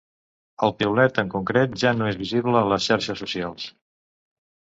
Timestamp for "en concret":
1.23-1.75